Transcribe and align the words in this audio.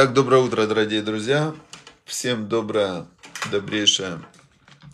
Итак, 0.00 0.12
доброе 0.12 0.42
утро, 0.44 0.64
дорогие 0.64 1.02
друзья. 1.02 1.56
Всем 2.04 2.48
доброе, 2.48 3.08
добрейшее, 3.50 4.22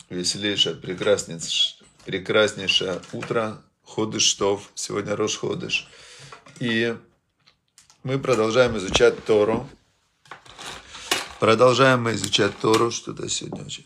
веселейшее, 0.09 0.73
прекраснейшее, 0.73 1.85
прекраснейшее 2.05 2.99
утро. 3.11 3.61
Ходыштов. 3.83 4.71
Сегодня 4.73 5.15
Рош 5.15 5.37
Ходыш. 5.37 5.87
И 6.59 6.97
мы 8.01 8.17
продолжаем 8.17 8.79
изучать 8.79 9.23
Тору. 9.25 9.69
Продолжаем 11.39 12.01
мы 12.01 12.13
изучать 12.13 12.57
Тору. 12.57 12.89
Что-то 12.89 13.29
сегодня 13.29 13.63
очень 13.63 13.85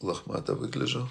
лохмато 0.00 0.54
выгляжу. 0.54 1.10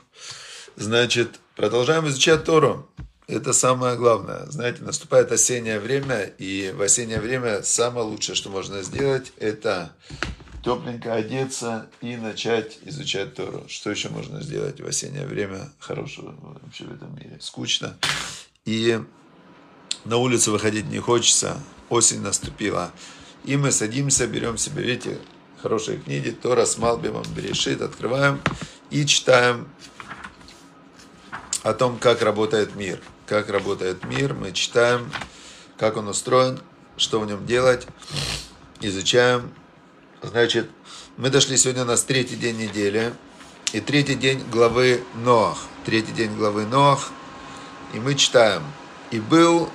Значит, 0.78 1.42
продолжаем 1.58 2.08
изучать 2.08 2.46
Тору. 2.46 2.90
Это 3.28 3.54
самое 3.54 3.96
главное. 3.96 4.46
Знаете, 4.48 4.84
наступает 4.84 5.32
осеннее 5.32 5.80
время, 5.80 6.24
и 6.38 6.74
в 6.76 6.82
осеннее 6.82 7.20
время 7.20 7.64
самое 7.64 8.06
лучшее, 8.06 8.36
что 8.36 8.50
можно 8.50 8.82
сделать, 8.82 9.32
это 9.38 9.94
тепленько 10.64 11.14
одеться 11.14 11.90
и 12.02 12.18
начать 12.18 12.80
изучать 12.84 13.36
Тору. 13.36 13.66
Что 13.68 13.90
еще 13.90 14.10
можно 14.10 14.42
сделать 14.42 14.80
в 14.80 14.86
осеннее 14.86 15.26
время 15.26 15.72
хорошего 15.80 16.36
вообще 16.42 16.86
в 16.86 16.94
этом 16.94 17.16
мире? 17.16 17.38
Скучно. 17.40 17.98
И 18.66 19.00
на 20.06 20.18
улицу 20.18 20.52
выходить 20.52 20.86
не 20.88 21.00
хочется. 21.00 21.62
Осень 21.90 22.22
наступила. 22.22 22.92
И 23.44 23.58
мы 23.58 23.72
садимся, 23.72 24.28
берем 24.28 24.58
себе, 24.58 24.84
видите, 24.84 25.18
хорошие 25.62 25.98
книги, 25.98 26.30
Тора 26.30 26.66
с 26.66 26.78
Малбимом, 26.78 27.24
Берешит, 27.36 27.82
открываем 27.82 28.40
и 28.92 29.06
читаем 29.06 29.68
о 31.64 31.74
том, 31.74 31.98
как 31.98 32.22
работает 32.22 32.76
мир– 32.76 33.00
как 33.32 33.50
работает 33.50 34.04
мир, 34.04 34.34
мы 34.34 34.52
читаем, 34.52 35.10
как 35.78 35.96
он 35.96 36.10
устроен, 36.10 36.60
что 36.98 37.22
в 37.22 37.26
нем 37.26 37.46
делать, 37.46 37.88
изучаем. 38.82 39.54
Значит, 40.22 40.70
мы 41.16 41.30
дошли 41.30 41.56
сегодня 41.56 41.84
у 41.84 41.86
нас 41.86 42.04
третий 42.04 42.36
день 42.36 42.58
недели, 42.58 43.14
и 43.72 43.80
третий 43.80 44.16
день 44.16 44.44
главы 44.52 45.02
Ноах. 45.16 45.60
Третий 45.86 46.12
день 46.12 46.36
главы 46.36 46.66
Ноах, 46.66 47.10
и 47.94 48.00
мы 48.00 48.16
читаем. 48.16 48.64
«И 49.12 49.22
был 49.22 49.70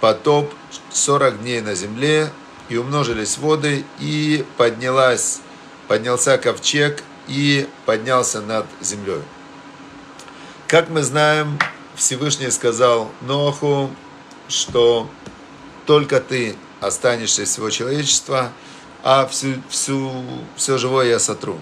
потоп 0.00 0.50
40 0.90 1.42
дней 1.42 1.60
на 1.60 1.74
земле, 1.74 2.30
и 2.70 2.78
умножились 2.78 3.36
воды, 3.36 3.84
и 4.00 4.46
поднялась, 4.56 5.40
поднялся 5.88 6.38
ковчег, 6.38 7.02
и 7.28 7.68
поднялся 7.84 8.40
над 8.40 8.64
землей». 8.80 9.20
Как 10.66 10.88
мы 10.88 11.02
знаем, 11.02 11.58
Всевышний 11.94 12.50
сказал 12.50 13.10
Ноху, 13.20 13.90
что 14.48 15.10
только 15.84 16.20
ты 16.20 16.56
останешься 16.80 17.42
из 17.42 17.50
всего 17.50 17.68
человечества, 17.68 18.50
а 19.02 19.26
всю, 19.26 19.62
всю, 19.68 20.10
все 20.56 20.78
живое 20.78 21.08
я 21.08 21.18
сотру. 21.18 21.58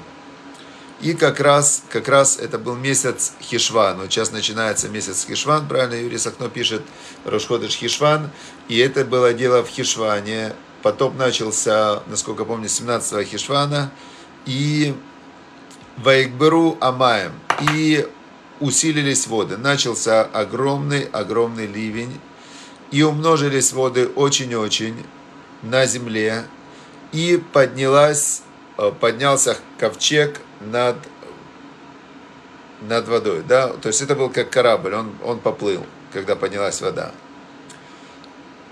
И 1.00 1.14
как 1.14 1.40
раз, 1.40 1.82
как 1.88 2.06
раз 2.06 2.38
это 2.38 2.58
был 2.58 2.76
месяц 2.76 3.32
Хишван. 3.42 3.98
Вот 3.98 4.12
сейчас 4.12 4.30
начинается 4.30 4.88
месяц 4.88 5.26
Хишван, 5.26 5.66
правильно 5.66 5.94
Юрий 5.94 6.18
Сахно 6.18 6.48
пишет, 6.48 6.82
Рошходыш 7.24 7.74
Хишван. 7.74 8.30
И 8.68 8.78
это 8.78 9.04
было 9.04 9.32
дело 9.34 9.64
в 9.64 9.68
Хишване. 9.68 10.54
Потоп 10.82 11.16
начался, 11.16 12.04
насколько 12.06 12.44
помню, 12.44 12.68
17 12.68 13.26
Хишвана. 13.26 13.90
И 14.46 14.94
Вайкберу 15.96 16.78
Амаем. 16.80 17.32
И 17.74 18.08
усилились 18.62 19.26
воды. 19.26 19.56
Начался 19.56 20.22
огромный, 20.22 21.08
огромный 21.12 21.66
ливень. 21.66 22.18
И 22.90 23.02
умножились 23.02 23.72
воды 23.72 24.06
очень-очень 24.06 24.94
на 25.62 25.84
земле. 25.86 26.44
И 27.10 27.42
поднялась, 27.52 28.42
э, 28.78 28.92
поднялся 29.00 29.58
ковчег 29.78 30.40
над, 30.60 30.96
над 32.80 33.08
водой. 33.08 33.42
Да? 33.46 33.68
То 33.68 33.88
есть 33.88 34.00
это 34.00 34.14
был 34.14 34.30
как 34.30 34.50
корабль, 34.50 34.94
он, 34.94 35.12
он 35.24 35.40
поплыл, 35.40 35.84
когда 36.12 36.36
поднялась 36.36 36.80
вода. 36.80 37.12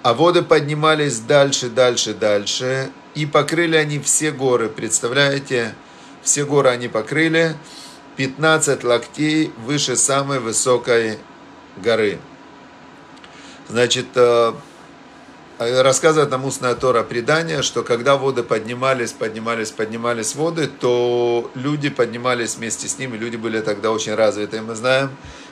А 0.03 0.15
воды 0.15 0.43
поднимались 0.43 1.19
дальше, 1.19 1.69
дальше, 1.69 2.15
дальше. 2.15 2.91
И 3.15 3.27
покрыли 3.27 3.77
они 3.77 3.99
все 3.99 4.31
горы. 4.31 4.69
Представляете? 4.69 5.75
Все 6.23 6.45
горы 6.45 6.71
они 6.71 6.89
покрыли. 6.89 7.57
15 8.21 8.85
локтей 8.85 9.51
выше 9.65 9.97
самой 9.97 10.41
высокой 10.41 11.17
горы. 11.79 12.19
Значит, 13.67 14.09
э, 14.15 14.53
рассказывает 15.59 16.31
нам 16.31 16.45
устная 16.45 16.75
Тора 16.75 17.03
предание, 17.03 17.63
что 17.63 17.83
когда 17.83 18.19
воды 18.19 18.43
поднимались, 18.43 19.13
поднимались, 19.13 19.71
поднимались 19.71 20.35
воды, 20.35 20.67
то 20.67 21.51
люди 21.55 21.89
поднимались 21.89 22.57
вместе 22.57 22.89
с 22.89 22.99
ними, 22.99 23.17
люди 23.17 23.37
были 23.37 23.63
тогда 23.63 23.91
очень 23.91 24.15
развитые, 24.15 24.61
мы 24.61 24.75
знаем, 24.75 25.09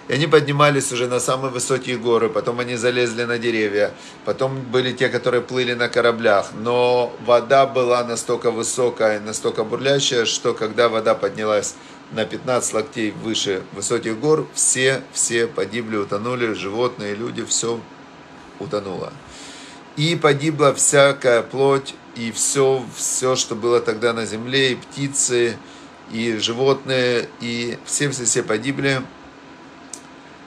и 0.09 0.13
они 0.13 0.27
поднимались 0.27 0.93
уже 0.93 1.07
на 1.07 1.21
самые 1.21 1.51
высокие 1.51 1.97
горы, 1.97 2.29
потом 2.29 2.61
они 2.61 2.77
залезли 2.77 3.25
на 3.25 3.39
деревья, 3.39 3.93
потом 4.27 4.61
были 4.61 4.93
те, 4.93 5.09
которые 5.09 5.41
плыли 5.41 5.73
на 5.73 5.89
кораблях, 5.89 6.49
но 6.55 7.15
вода 7.25 7.65
была 7.65 8.05
настолько 8.05 8.51
высокая, 8.51 9.21
настолько 9.21 9.65
бурлящая, 9.65 10.27
что 10.27 10.53
когда 10.53 10.91
вода 10.91 11.15
поднялась 11.15 11.75
на 12.13 12.25
15 12.25 12.75
локтей 12.75 13.11
выше 13.11 13.63
высоких 13.73 14.19
гор, 14.19 14.47
все, 14.55 15.03
все 15.13 15.47
погибли, 15.47 15.97
утонули, 15.97 16.55
животные, 16.55 17.15
люди, 17.15 17.45
все 17.45 17.81
утонуло. 18.59 19.13
И 19.97 20.17
погибла 20.17 20.75
всякая 20.75 21.43
плоть, 21.43 21.95
и 22.15 22.33
все, 22.33 22.85
все, 22.97 23.37
что 23.37 23.55
было 23.55 23.81
тогда 23.81 24.13
на 24.13 24.27
земле, 24.27 24.73
и 24.73 24.77
птицы, 24.77 25.57
и 26.11 26.37
животные, 26.37 27.29
и 27.41 27.79
все-все-все 27.85 28.43
погибли. 28.43 29.03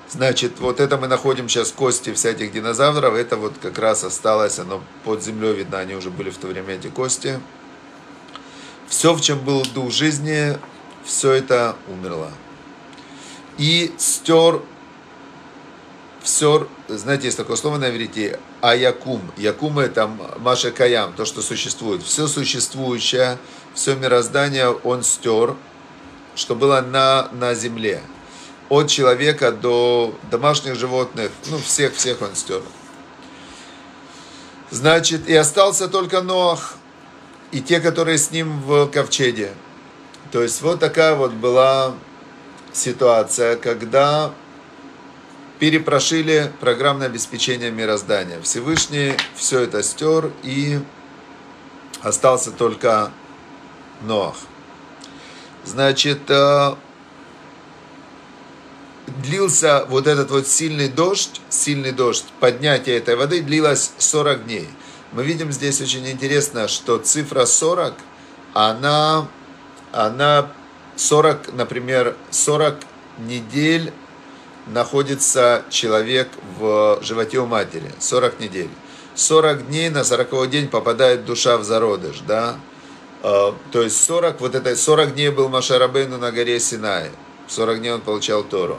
Значит, 0.10 0.60
вот 0.60 0.80
это 0.80 0.98
мы 0.98 1.08
находим 1.08 1.48
сейчас 1.48 1.72
кости 1.72 2.12
всяких 2.12 2.52
динозавров, 2.52 3.14
это 3.14 3.38
вот 3.38 3.54
как 3.62 3.78
раз 3.78 4.04
осталось, 4.04 4.60
оно 4.60 4.82
под 5.06 5.24
землей 5.24 5.54
видно, 5.54 5.80
они 5.80 5.96
уже 5.96 6.10
были 6.10 6.30
в 6.30 6.38
то 6.38 6.48
время, 6.48 6.76
эти 6.76 6.88
кости. 6.88 7.40
Все, 8.90 9.14
в 9.14 9.22
чем 9.22 9.40
был 9.40 9.64
дух 9.74 9.92
жизни, 9.92 10.58
все 11.06 11.32
это 11.32 11.76
умерло. 11.88 12.32
И 13.58 13.94
стер 13.98 14.62
все, 16.24 16.68
знаете, 16.88 17.26
есть 17.26 17.38
такое 17.38 17.56
слово 17.56 17.78
на 17.78 17.90
иврите, 17.90 18.40
аякум. 18.62 19.22
Якум 19.38 19.80
это 19.80 20.08
Маша 20.40 20.72
Каям, 20.72 21.14
то, 21.14 21.26
что 21.26 21.42
существует. 21.42 22.04
Все 22.04 22.28
существующее, 22.28 23.38
все 23.74 23.96
мироздание 23.96 24.70
он 24.70 25.04
стер, 25.04 25.56
что 26.36 26.56
было 26.56 26.82
на, 26.82 27.30
на 27.32 27.56
земле. 27.56 28.02
От 28.70 28.88
человека 28.88 29.52
до 29.52 30.16
домашних 30.30 30.76
животных, 30.76 31.32
ну, 31.48 31.58
всех-всех 31.58 32.22
он 32.22 32.36
стер. 32.36 32.62
Значит, 34.70 35.28
и 35.28 35.36
остался 35.36 35.88
только 35.88 36.22
Ноах 36.22 36.76
и 37.52 37.62
те, 37.62 37.80
которые 37.82 38.18
с 38.18 38.32
ним 38.32 38.62
в 38.62 38.88
ковчеге. 38.88 39.52
То 40.31 40.42
есть 40.42 40.62
вот 40.62 40.80
такая 40.80 41.16
вот 41.16 41.34
была 41.34 41.94
ситуация, 42.74 43.58
когда 43.58 44.31
перепрошили 45.59 46.52
программное 46.59 47.08
обеспечение 47.08 47.69
мироздания. 47.69 48.41
Всевышний 48.41 49.14
все 49.36 49.59
это 49.59 49.84
стер 49.84 50.31
и 50.41 50.80
остался 52.02 52.52
только 52.52 53.12
Ноах. 54.02 54.36
Значит, 55.64 56.22
э, 56.30 56.75
длился 59.08 59.86
вот 59.90 60.08
этот 60.08 60.31
вот 60.31 60.47
сильный 60.47 60.88
дождь, 60.88 61.41
сильный 61.50 61.91
дождь, 61.91 62.25
поднятие 62.40 62.97
этой 62.97 63.16
воды 63.16 63.41
длилось 63.41 63.91
40 63.97 64.46
дней. 64.46 64.68
Мы 65.12 65.24
видим 65.24 65.52
здесь 65.52 65.81
очень 65.81 66.09
интересно, 66.09 66.68
что 66.68 66.97
цифра 66.97 67.46
40, 67.46 67.94
она 68.53 69.28
она 69.91 70.52
40, 70.96 71.53
например, 71.53 72.16
40 72.29 72.78
недель 73.20 73.91
находится 74.67 75.64
человек 75.70 76.29
в 76.58 76.99
животе 77.02 77.40
у 77.40 77.46
матери. 77.46 77.91
40 77.99 78.40
недель. 78.40 78.70
40 79.16 79.67
дней, 79.67 79.90
на 79.90 80.03
40 80.03 80.49
день 80.49 80.67
попадает 80.67 81.26
душа 81.26 81.58
в 81.58 81.64
зародыш, 81.64 82.22
да? 82.28 82.55
А, 83.23 83.55
то 83.72 83.82
есть 83.82 84.02
40, 84.03 84.40
вот 84.41 84.55
это 84.55 84.76
40 84.76 85.14
дней 85.14 85.29
был 85.29 85.49
Машарабейну 85.49 86.17
на 86.17 86.32
горе 86.32 86.59
Синай. 86.59 87.11
40 87.47 87.79
дней 87.79 87.91
он 87.91 88.02
получал 88.02 88.44
Тору. 88.44 88.76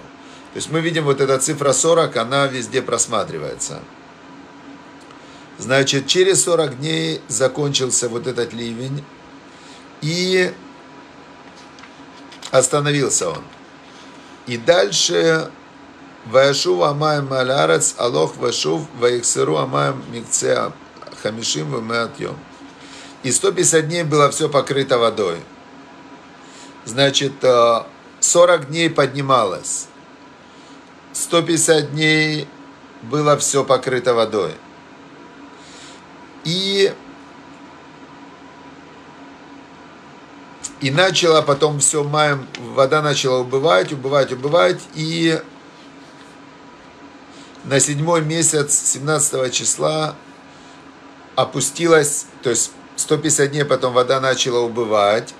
То 0.52 0.56
есть 0.56 0.70
мы 0.70 0.80
видим 0.80 1.04
вот 1.04 1.20
эта 1.20 1.38
цифра 1.38 1.72
40, 1.72 2.16
она 2.16 2.46
везде 2.46 2.82
просматривается. 2.82 3.80
Значит, 5.58 6.06
через 6.06 6.42
40 6.44 6.78
дней 6.78 7.20
закончился 7.28 8.08
вот 8.08 8.26
этот 8.26 8.52
ливень. 8.52 9.04
И 10.00 10.52
Остановился 12.52 13.30
он. 13.30 13.42
И 14.46 14.56
дальше 14.56 15.50
Ваяшув 16.26 16.82
Амаем 16.82 17.32
Алярец, 17.32 17.96
Алох 17.98 18.36
Вашув 18.36 18.82
Ваиксеру 19.00 19.56
Амаем 19.56 20.04
Микце 20.12 20.72
Хамишим 21.20 21.74
Вемеатьем. 21.74 22.36
и 23.24 23.32
150 23.32 23.88
дней 23.88 24.04
было 24.04 24.30
все 24.30 24.48
покрыто 24.48 24.98
водой. 24.98 25.40
Значит, 26.84 27.32
40 28.20 28.68
дней 28.68 28.90
поднималось. 28.90 29.86
150 31.12 31.92
дней 31.92 32.48
было 33.02 33.36
все 33.36 33.64
покрыто 33.64 34.14
водой. 34.14 34.54
И, 36.44 36.92
и 40.82 40.90
начала 40.90 41.42
потом 41.42 41.78
все 41.78 42.02
маем, 42.02 42.46
вода 42.74 43.00
начала 43.02 43.38
убывать, 43.38 43.92
убывать, 43.92 44.32
убывать, 44.32 44.80
и 44.94 45.40
на 47.64 47.78
седьмой 47.78 48.22
месяц, 48.22 48.76
17 48.92 49.54
числа, 49.54 50.16
опустилась, 51.36 52.26
то 52.42 52.50
есть 52.50 52.72
150 52.96 53.50
дней 53.52 53.64
потом 53.64 53.94
вода 53.94 54.20
начала 54.20 54.58
убывать. 54.58 55.34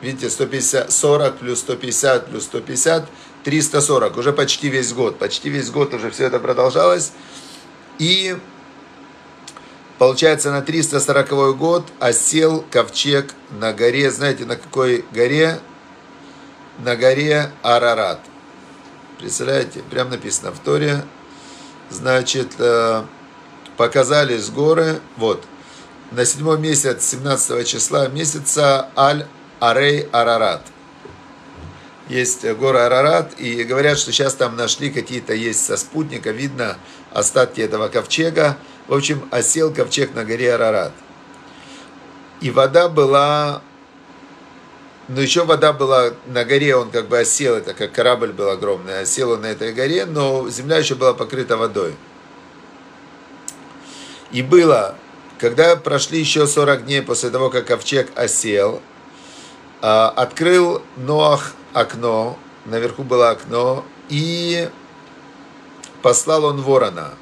Видите, 0.00 0.30
150, 0.30 0.92
40 0.92 1.38
плюс 1.38 1.58
150 1.60 2.26
плюс 2.26 2.44
150, 2.44 3.08
340, 3.42 4.16
уже 4.16 4.32
почти 4.32 4.68
весь 4.68 4.92
год. 4.92 5.18
Почти 5.18 5.50
весь 5.50 5.70
год 5.70 5.92
уже 5.94 6.10
все 6.10 6.26
это 6.26 6.38
продолжалось. 6.38 7.12
И 7.98 8.36
получается 9.98 10.50
на 10.50 10.62
340 10.62 11.56
год 11.56 11.86
осел 12.00 12.64
ковчег 12.70 13.34
на 13.50 13.72
горе, 13.72 14.10
знаете, 14.10 14.44
на 14.44 14.56
какой 14.56 15.04
горе? 15.12 15.60
На 16.78 16.96
горе 16.96 17.50
Арарат. 17.62 18.20
Представляете, 19.18 19.80
прям 19.90 20.10
написано 20.10 20.52
в 20.52 20.58
Торе. 20.58 21.02
Значит, 21.88 22.52
э, 22.58 23.04
показались 23.76 24.50
горы, 24.50 25.00
вот, 25.16 25.42
на 26.10 26.24
седьмой 26.24 26.58
месяц, 26.58 27.04
17 27.04 27.66
числа 27.66 28.08
месяца 28.08 28.88
Аль-Арей 28.96 30.08
Арарат. 30.12 30.62
Есть 32.08 32.44
гора 32.44 32.86
Арарат, 32.86 33.40
и 33.40 33.64
говорят, 33.64 33.98
что 33.98 34.12
сейчас 34.12 34.34
там 34.34 34.54
нашли 34.56 34.90
какие-то, 34.90 35.32
есть 35.32 35.64
со 35.64 35.76
спутника, 35.76 36.30
видно 36.30 36.76
остатки 37.12 37.60
этого 37.60 37.88
ковчега. 37.88 38.58
В 38.88 38.94
общем, 38.94 39.28
осел 39.30 39.72
ковчег 39.72 40.14
на 40.14 40.24
горе 40.24 40.54
Арарат. 40.54 40.92
И 42.40 42.50
вода 42.50 42.88
была, 42.88 43.62
ну 45.08 45.20
еще 45.20 45.44
вода 45.44 45.72
была 45.72 46.10
на 46.26 46.44
горе, 46.44 46.76
он 46.76 46.90
как 46.90 47.08
бы 47.08 47.18
осел, 47.18 47.54
это 47.54 47.74
как 47.74 47.92
корабль 47.92 48.32
был 48.32 48.48
огромный, 48.48 49.00
осел 49.00 49.32
он 49.32 49.40
на 49.40 49.46
этой 49.46 49.72
горе, 49.72 50.04
но 50.04 50.48
земля 50.48 50.78
еще 50.78 50.94
была 50.94 51.14
покрыта 51.14 51.56
водой. 51.56 51.96
И 54.30 54.42
было, 54.42 54.94
когда 55.38 55.76
прошли 55.76 56.20
еще 56.20 56.46
40 56.46 56.84
дней 56.84 57.02
после 57.02 57.30
того, 57.30 57.50
как 57.50 57.66
ковчег 57.66 58.10
осел, 58.16 58.82
а, 59.82 60.10
открыл 60.10 60.82
Ноах 60.96 61.54
окно, 61.72 62.38
наверху 62.66 63.02
было 63.02 63.30
окно, 63.30 63.84
и 64.08 64.68
послал 66.02 66.44
он 66.44 66.60
ворона. 66.60 67.14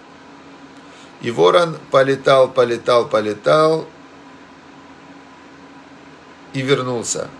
И 1.25 1.31
ворон 1.31 1.79
полетал, 1.91 2.51
полетал, 2.51 3.09
полетал 3.09 3.87
и 6.53 6.61
вернулся. 6.61 7.31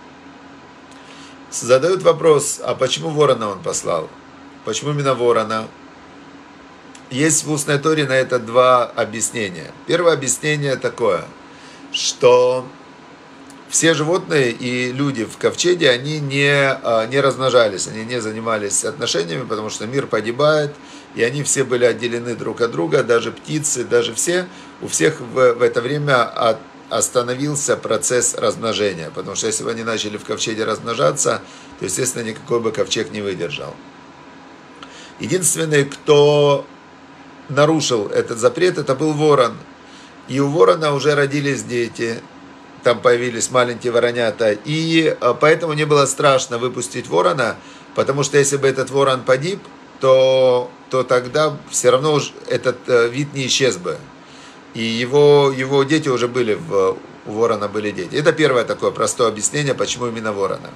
Задают 1.51 2.01
вопрос, 2.01 2.59
а 2.63 2.73
почему 2.73 3.11
ворона 3.11 3.47
он 3.47 3.61
послал? 3.61 4.09
Почему 4.65 4.89
именно 4.89 5.13
ворона? 5.13 5.67
Есть 7.11 7.43
в 7.43 7.51
устной 7.51 7.77
торе 7.77 8.07
на 8.07 8.13
это 8.13 8.39
два 8.39 8.85
объяснения. 8.85 9.71
Первое 9.85 10.13
объяснение 10.13 10.77
такое, 10.77 11.23
что 11.91 12.65
все 13.69 13.93
животные 13.93 14.49
и 14.51 14.91
люди 14.91 15.25
в 15.25 15.37
ковчеге, 15.37 15.91
они 15.91 16.19
не, 16.19 16.49
а, 16.49 17.05
не 17.05 17.21
размножались, 17.21 17.87
они 17.87 18.03
не 18.03 18.19
занимались 18.19 18.83
отношениями, 18.83 19.45
потому 19.45 19.69
что 19.69 19.85
мир 19.85 20.07
погибает, 20.07 20.73
и 21.15 21.23
они 21.23 21.43
все 21.43 21.63
были 21.63 21.85
отделены 21.85 22.35
друг 22.35 22.61
от 22.61 22.71
друга, 22.71 23.03
даже 23.03 23.31
птицы, 23.31 23.83
даже 23.83 24.13
все, 24.13 24.47
у 24.81 24.87
всех 24.87 25.21
в, 25.21 25.53
в 25.53 25.61
это 25.61 25.81
время 25.81 26.23
от, 26.23 26.57
остановился 26.89 27.77
процесс 27.77 28.35
размножения, 28.35 29.11
потому 29.13 29.35
что 29.35 29.47
если 29.47 29.63
бы 29.63 29.71
они 29.71 29.83
начали 29.83 30.17
в 30.17 30.25
ковчеге 30.25 30.65
размножаться, 30.65 31.41
то, 31.79 31.85
естественно, 31.85 32.23
никакой 32.23 32.59
бы 32.59 32.71
ковчег 32.71 33.11
не 33.11 33.21
выдержал. 33.21 33.73
Единственный, 35.19 35.85
кто 35.85 36.65
нарушил 37.47 38.07
этот 38.07 38.37
запрет, 38.37 38.77
это 38.77 38.95
был 38.95 39.13
ворон. 39.13 39.57
И 40.27 40.39
у 40.39 40.49
ворона 40.49 40.93
уже 40.93 41.15
родились 41.15 41.63
дети, 41.63 42.19
там 42.83 42.99
появились 42.99 43.51
маленькие 43.51 43.93
воронята. 43.93 44.51
И 44.51 45.15
э, 45.19 45.33
поэтому 45.39 45.73
не 45.73 45.85
было 45.85 46.05
страшно 46.05 46.57
выпустить 46.57 47.07
ворона, 47.07 47.55
потому 47.95 48.23
что 48.23 48.37
если 48.37 48.57
бы 48.57 48.67
этот 48.67 48.89
ворон 48.89 49.21
погиб, 49.21 49.59
то, 49.99 50.69
то 50.89 51.03
тогда 51.03 51.57
все 51.69 51.89
равно 51.89 52.19
этот 52.47 52.77
э, 52.87 53.07
вид 53.09 53.33
не 53.33 53.47
исчез 53.47 53.77
бы. 53.77 53.97
И 54.73 54.83
его, 54.83 55.53
его 55.55 55.83
дети 55.83 56.09
уже 56.09 56.27
были, 56.27 56.55
в, 56.55 56.97
у 57.25 57.31
ворона 57.31 57.67
были 57.67 57.91
дети. 57.91 58.15
Это 58.15 58.33
первое 58.33 58.63
такое 58.63 58.91
простое 58.91 59.27
объяснение, 59.27 59.73
почему 59.73 60.07
именно 60.07 60.33
ворона. 60.33 60.69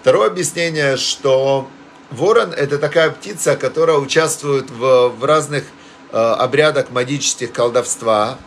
Второе 0.00 0.28
объяснение, 0.28 0.96
что 0.96 1.68
Ворон– 2.10 2.52
это 2.56 2.78
такая 2.78 3.10
птица, 3.10 3.56
которая 3.56 3.96
участвует 3.96 4.70
в, 4.70 5.08
в 5.08 5.24
разных 5.24 5.64
э, 6.12 6.16
обрядах 6.16 6.90
магических 6.90 7.52
колдовства. 7.52 8.38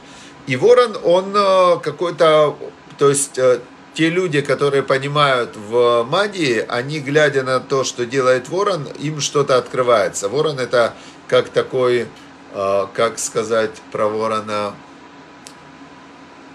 И 0.48 0.56
ворон, 0.56 0.98
он 1.04 1.34
э, 1.36 1.80
какой-то, 1.84 2.58
то 2.98 3.10
есть 3.10 3.38
э, 3.38 3.60
те 4.00 4.10
люди, 4.10 4.40
которые 4.40 4.82
понимают 4.82 5.58
в 5.58 6.04
магии, 6.04 6.64
они, 6.70 7.02
глядя 7.02 7.44
на 7.44 7.60
то, 7.60 7.84
что 7.84 8.06
делает 8.06 8.48
ворон, 8.48 8.88
им 8.98 9.20
что-то 9.20 9.58
открывается. 9.58 10.30
Ворон– 10.30 10.58
это 10.62 10.94
как 11.28 11.50
такой, 11.50 12.08
э, 12.54 12.88
как 12.94 13.20
сказать 13.20 13.72
про 13.92 14.08
ворона– 14.08 14.74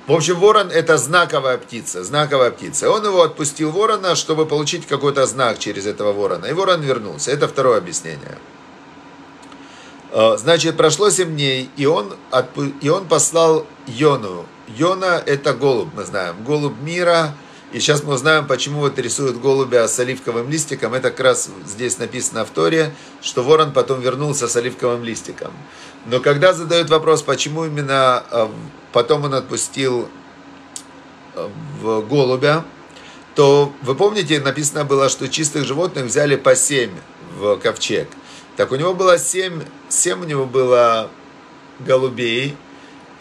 в 0.07 0.13
общем, 0.13 0.39
ворон 0.39 0.71
это 0.71 0.99
знаковая 0.99 1.59
птица, 1.59 2.03
знаковая 2.05 2.51
птица. 2.51 2.91
Он 2.91 3.05
его 3.05 3.23
отпустил 3.23 3.71
ворона, 3.71 4.15
чтобы 4.15 4.45
получить 4.45 4.87
какой-то 4.87 5.27
знак 5.27 5.59
через 5.59 5.87
этого 5.87 6.13
ворона. 6.13 6.45
И 6.45 6.53
ворон 6.53 6.83
вернулся. 6.83 7.31
Это 7.31 7.49
второе 7.49 7.79
объяснение. 7.79 8.37
А, 10.13 10.37
значит, 10.37 10.77
прошло 10.77 11.09
7 11.09 11.29
дней, 11.29 11.71
и 11.79 11.87
он, 11.87 12.15
отпу... 12.31 12.65
и 12.83 12.89
он 12.91 13.07
послал 13.09 13.67
Йону. 13.87 14.45
Йона 14.69 15.23
это 15.27 15.53
голубь, 15.55 15.91
мы 15.95 16.05
знаем. 16.05 16.37
Голубь 16.45 16.79
мира. 16.81 17.35
И 17.73 17.81
сейчас 17.81 18.05
мы 18.05 18.15
узнаем, 18.15 18.47
почему 18.47 18.81
вот 18.81 18.99
рисуют 18.99 19.41
голубя 19.41 19.89
с 19.89 19.99
оливковым 19.99 20.49
листиком. 20.49 20.95
Это 20.95 21.11
как 21.11 21.21
раз 21.21 21.51
здесь 21.67 21.99
написано 21.99 22.45
в 22.45 22.51
Торе, 22.51 22.95
что 23.21 23.43
ворон 23.43 23.73
потом 23.73 24.01
вернулся 24.01 24.47
с 24.47 24.55
оливковым 24.55 25.03
листиком. 25.03 25.53
Но 26.07 26.21
когда 26.21 26.53
задают 26.53 26.89
вопрос, 26.89 27.23
почему 27.23 27.65
именно 27.65 28.23
а, 28.31 28.51
потом 28.93 29.25
он 29.25 29.35
отпустил 29.35 30.09
э, 31.35 31.49
в 31.81 32.03
голубя, 32.03 32.65
то 33.35 33.73
вы 33.83 33.97
помните, 33.97 34.39
написано 34.39 34.85
было, 34.85 35.09
что 35.09 35.29
чистых 35.29 35.65
животных 35.65 36.05
взяли 36.05 36.37
по 36.37 36.55
семь 36.55 36.93
в 37.37 37.57
ковчег. 37.57 38.09
Так 38.57 38.71
у 38.71 38.77
него 38.77 38.95
было 38.95 39.19
семь, 39.19 39.63
семь 39.89 40.21
у 40.21 40.25
него 40.25 40.47
было 40.47 41.11
голубей, 41.81 42.57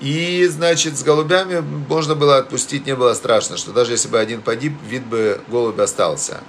и, 0.04 0.46
значит, 0.48 0.98
с 0.98 1.04
голубями 1.04 1.64
можно 1.88 2.14
было 2.14 2.36
отпустить, 2.36 2.86
не 2.86 2.94
было 2.94 3.14
страшно, 3.14 3.56
что 3.56 3.72
даже 3.72 3.94
если 3.94 4.10
бы 4.10 4.20
один 4.20 4.42
погиб, 4.42 4.74
вид 4.86 5.06
бы 5.06 5.40
голубь 5.48 5.80
остался. 5.80 6.42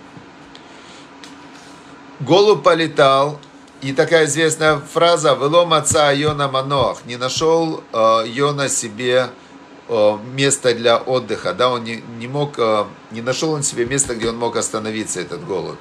Голубь 2.18 2.64
полетал, 2.64 3.38
и 3.80 3.92
такая 3.92 4.24
известная 4.24 4.78
фраза 4.78 5.34
«Велом 5.34 5.72
отца 5.72 6.10
Йона 6.10 6.48
Манох» 6.48 7.04
не 7.04 7.16
нашел 7.16 7.84
э, 7.92 8.24
Йона 8.26 8.68
себе 8.68 9.30
э, 9.88 10.18
место 10.32 10.74
для 10.74 10.96
отдыха, 10.96 11.52
да, 11.52 11.70
он 11.70 11.84
не, 11.84 12.02
не 12.18 12.26
мог, 12.26 12.58
э, 12.58 12.86
не 13.12 13.22
нашел 13.22 13.52
он 13.52 13.62
себе 13.62 13.84
место, 13.84 14.16
где 14.16 14.30
он 14.30 14.36
мог 14.36 14.56
остановиться, 14.56 15.20
этот 15.20 15.46
голубь. 15.46 15.78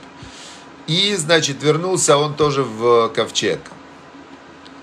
И, 0.85 1.15
значит, 1.15 1.63
вернулся 1.63 2.17
он 2.17 2.35
тоже 2.35 2.61
в 2.61 3.09
ковчег. 3.15 3.61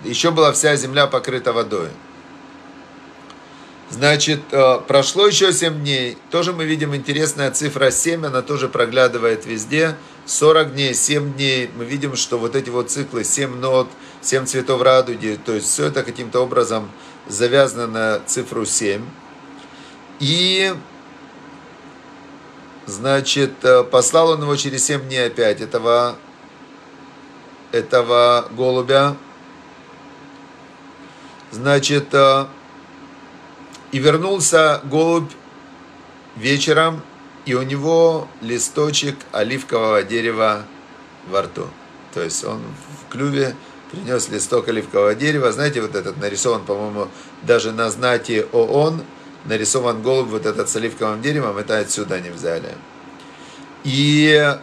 Еще 0.03 0.33
была 0.33 0.51
вся 0.51 0.75
земля 0.75 1.07
покрыта 1.07 1.53
водой. 1.53 1.91
Значит, 3.91 4.41
прошло 4.87 5.27
еще 5.27 5.53
7 5.53 5.81
дней. 5.81 6.17
Тоже 6.31 6.53
мы 6.53 6.65
видим 6.65 6.95
интересная 6.95 7.51
цифра 7.51 7.91
7, 7.91 8.25
она 8.25 8.41
тоже 8.41 8.69
проглядывает 8.69 9.47
везде. 9.47 9.97
40 10.27 10.75
дней, 10.75 10.95
7 10.95 11.35
дней, 11.35 11.69
мы 11.77 11.85
видим, 11.85 12.15
что 12.15 12.39
вот 12.39 12.55
эти 12.55 12.71
вот 12.71 12.89
циклы, 12.89 13.25
7 13.25 13.57
нот, 13.57 13.89
7 14.23 14.47
цветов 14.47 14.81
радуги, 14.81 15.39
то 15.45 15.53
есть 15.53 15.67
все 15.67 15.87
это 15.87 16.05
каким-то 16.05 16.41
образом 16.41 16.89
завязано 17.27 17.89
на 17.89 18.21
цифру 18.27 18.65
7. 18.65 19.03
И, 20.21 20.73
значит, 22.87 23.53
э, 23.65 23.83
послал 23.83 24.31
он 24.31 24.43
его 24.43 24.55
через 24.55 24.85
7 24.85 25.09
дней 25.09 25.27
опять, 25.27 25.61
этого, 25.61 26.17
этого 27.73 28.47
голубя. 28.53 29.17
Значит, 31.51 32.15
э, 32.15 32.47
И 33.93 33.99
вернулся 33.99 34.81
голубь 34.85 35.31
вечером, 36.37 37.03
и 37.45 37.55
у 37.55 37.63
него 37.63 38.29
листочек 38.41 39.17
оливкового 39.33 40.03
дерева 40.03 40.63
во 41.29 41.43
рту. 41.43 41.67
То 42.15 42.23
есть 42.23 42.45
он 42.45 42.61
в 42.61 43.13
клюве 43.13 43.57
принес 43.91 44.29
листок 44.29 44.69
оливкового 44.69 45.15
дерева. 45.15 45.51
Знаете, 45.53 45.81
вот 45.81 45.95
этот 45.95 46.19
нарисован, 46.19 46.65
по-моему, 46.65 47.09
даже 47.43 47.73
на 47.73 47.91
знате 47.91 48.47
ООН, 48.53 49.03
нарисован 49.47 50.03
голубь 50.03 50.29
вот 50.29 50.47
этот 50.47 50.69
с 50.69 50.77
оливковым 50.77 51.23
деревом, 51.23 51.57
это 51.57 51.79
отсюда 51.79 52.17
они 52.17 52.31
взяли. 52.31 52.75
И 53.85 54.57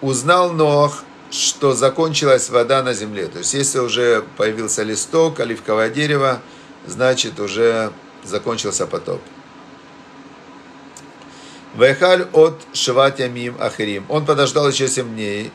узнал 0.00 0.52
Нох, 0.52 1.02
что 1.30 1.74
закончилась 1.74 2.48
вода 2.50 2.82
на 2.82 2.94
земле. 2.94 3.26
То 3.26 3.38
есть, 3.38 3.54
если 3.54 3.78
уже 3.78 4.24
появился 4.36 4.82
листок 4.82 5.40
оливковое 5.40 5.90
дерево, 5.90 6.40
значит, 6.86 7.38
уже 7.40 7.92
закончился 8.24 8.86
потоп. 8.86 9.20
Вайхаль 11.74 12.26
от 12.32 12.60
Шиват 12.72 13.20
Ямим 13.20 13.56
Ахирим. 13.60 14.04
Он 14.08 14.26
подождал 14.26 14.68
еще 14.68 14.88
7 14.88 15.14
дней. 15.14 15.52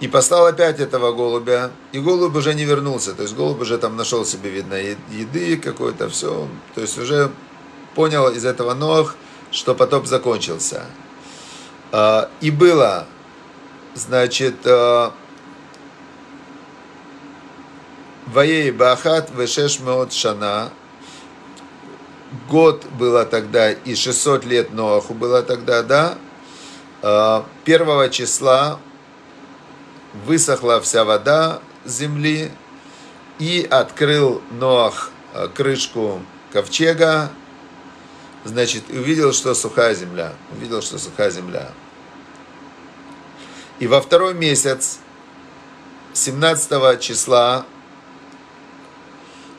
И 0.00 0.08
послал 0.08 0.46
опять 0.46 0.80
этого 0.80 1.12
голубя. 1.12 1.70
И 1.92 1.98
голубь 1.98 2.34
уже 2.36 2.54
не 2.54 2.64
вернулся. 2.64 3.14
То 3.14 3.22
есть 3.22 3.34
голубь 3.34 3.60
уже 3.60 3.78
там 3.78 3.96
нашел 3.96 4.24
себе, 4.24 4.50
видно, 4.50 4.74
еды 4.74 5.56
какой-то, 5.56 6.08
все. 6.08 6.48
То 6.74 6.80
есть 6.80 6.98
уже 6.98 7.30
понял 7.94 8.28
из 8.28 8.44
этого 8.44 8.74
Нох, 8.74 9.14
что 9.50 9.74
потоп 9.74 10.06
закончился. 10.06 10.84
А, 11.92 12.30
и 12.40 12.50
было, 12.50 13.06
значит, 13.94 14.56
а, 14.66 15.12
Ваей 18.36 18.70
Бахат 18.70 19.30
Вешеш 19.30 19.80
Меот 19.80 20.12
Шана. 20.12 20.70
Год 22.50 22.84
было 22.84 23.24
тогда, 23.24 23.72
и 23.72 23.94
600 23.94 24.44
лет 24.44 24.74
Ноаху 24.74 25.14
было 25.14 25.42
тогда, 25.42 25.82
да. 25.82 26.18
А, 27.00 27.46
первого 27.64 28.10
числа 28.10 28.78
высохла 30.26 30.82
вся 30.82 31.06
вода 31.06 31.62
земли, 31.86 32.50
и 33.38 33.66
открыл 33.70 34.42
Ноах 34.50 35.12
а, 35.32 35.48
крышку 35.48 36.20
ковчега, 36.52 37.30
значит, 38.44 38.90
увидел, 38.90 39.32
что 39.32 39.54
сухая 39.54 39.94
земля. 39.94 40.34
Увидел, 40.52 40.82
что 40.82 40.98
сухая 40.98 41.30
земля. 41.30 41.70
И 43.78 43.86
во 43.86 44.02
второй 44.02 44.34
месяц, 44.34 44.98
17 46.12 47.00
числа, 47.00 47.64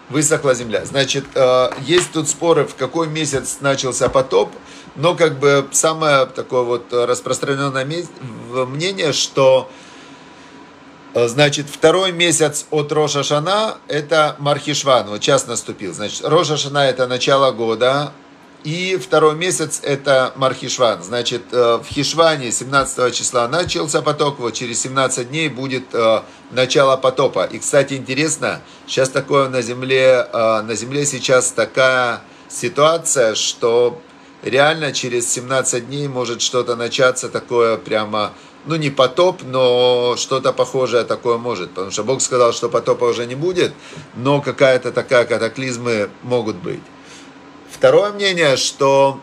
высохла 0.10 0.54
земля. 0.54 0.86
Значит, 0.86 1.26
э, 1.36 1.70
есть 1.82 2.12
тут 2.12 2.30
споры, 2.30 2.66
в 2.66 2.76
какой 2.76 3.08
месяц 3.08 3.58
начался 3.62 4.10
потоп, 4.10 4.52
но 4.96 5.16
как 5.16 5.40
бы 5.40 5.68
самое 5.72 6.26
такое 6.26 6.64
вот 6.64 6.92
распространенное 6.92 7.86
мнение, 7.86 9.14
что 9.14 9.70
э, 11.14 11.28
Значит, 11.28 11.68
второй 11.70 12.12
месяц 12.12 12.66
от 12.70 12.92
Роша 12.92 13.24
Шана– 13.24 13.78
это 13.88 14.36
Мархишван, 14.40 15.08
вот 15.08 15.22
час 15.22 15.48
наступил. 15.48 15.94
Значит, 15.94 16.22
Роша 16.24 16.58
Шана– 16.58 16.86
это 16.90 17.08
начало 17.08 17.52
года, 17.52 18.14
и 18.64 18.98
второй 18.98 19.36
месяц 19.36 19.80
это 19.84 20.34
Мархишван. 20.36 21.04
Значит, 21.04 21.44
э, 21.52 21.78
в 21.78 21.86
Хишване 21.88 22.52
17 22.52 23.14
числа 23.14 23.48
начался 23.48 24.02
поток, 24.02 24.40
вот 24.40 24.54
через 24.54 24.82
17 24.82 25.30
дней 25.30 25.48
будет 25.50 25.94
э, 25.94 26.22
начало 26.52 26.98
потопа. 26.98 27.46
И, 27.46 27.60
кстати, 27.60 27.94
интересно, 27.94 28.62
сейчас 28.86 29.10
такое 29.10 29.48
на 29.50 29.62
земле, 29.62 30.28
э, 30.32 30.62
на 30.64 30.76
земле 30.76 31.06
сейчас 31.06 31.52
такая 31.52 32.22
ситуация, 32.50 33.36
что 33.36 34.02
реально 34.44 34.92
через 34.92 35.32
17 35.32 35.88
дней 35.88 36.08
может 36.08 36.42
что-то 36.42 36.76
начаться 36.76 37.30
такое 37.30 37.78
прямо, 37.78 38.34
ну 38.66 38.76
не 38.76 38.90
потоп, 38.90 39.44
но 39.44 40.16
что-то 40.18 40.52
похожее 40.52 41.04
такое 41.04 41.38
может. 41.38 41.70
Потому 41.70 41.92
что 41.92 42.04
Бог 42.04 42.22
сказал, 42.22 42.54
что 42.54 42.70
потопа 42.70 43.06
уже 43.06 43.26
не 43.28 43.36
будет, 43.36 43.74
но 44.16 44.42
какая-то 44.42 44.92
такая 44.92 45.26
катаклизмы 45.26 46.10
могут 46.24 46.56
быть. 46.58 46.82
Второе 47.78 48.12
мнение, 48.12 48.58
что 48.58 49.22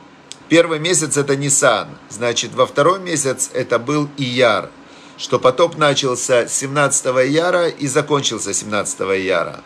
первый 0.48 0.78
месяц 0.78 1.16
это 1.16 1.34
Нисан, 1.34 1.88
значит 2.08 2.54
во 2.54 2.66
второй 2.66 3.00
месяц 3.00 3.50
это 3.52 3.80
был 3.80 4.08
Ияр, 4.16 4.70
что 5.18 5.40
потоп 5.40 5.76
начался 5.76 6.46
17 6.46 7.04
Ияра 7.06 7.66
и 7.66 7.88
закончился 7.88 8.54
17 8.54 9.00
Ияра. 9.00 9.60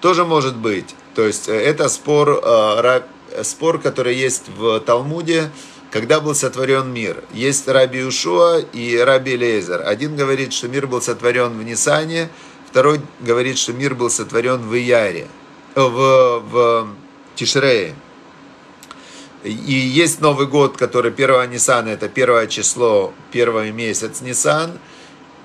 Тоже 0.00 0.24
может 0.24 0.56
быть. 0.56 0.94
То 1.16 1.26
есть 1.26 1.48
э, 1.48 1.52
это 1.52 1.88
спор, 1.88 2.40
э, 2.44 3.02
спор, 3.42 3.80
который 3.80 4.14
есть 4.14 4.44
в 4.56 4.78
Талмуде, 4.78 5.50
когда 5.90 6.20
был 6.20 6.36
сотворен 6.36 6.92
мир. 6.92 7.24
Есть 7.34 7.66
Раби 7.66 8.04
Ушуа 8.04 8.60
и 8.60 8.98
Раби 8.98 9.36
Лейзер. 9.36 9.82
Один 9.84 10.14
говорит, 10.14 10.52
что 10.52 10.68
мир 10.68 10.86
был 10.86 11.02
сотворен 11.02 11.58
в 11.58 11.64
Нисане, 11.64 12.28
второй 12.70 13.00
говорит, 13.18 13.58
что 13.58 13.72
мир 13.72 13.96
был 13.96 14.10
сотворен 14.10 14.58
в 14.58 14.72
Ияре, 14.76 15.26
э, 15.74 15.80
в, 15.80 16.38
в 16.38 16.88
Тишрее. 17.34 17.96
И 19.44 19.50
есть 19.72 20.20
Новый 20.20 20.46
год, 20.46 20.76
который 20.76 21.10
1 21.10 21.50
Ниссана, 21.50 21.88
это 21.88 22.08
первое 22.08 22.46
число, 22.46 23.12
первый 23.32 23.72
месяц 23.72 24.20
Ниссан. 24.20 24.78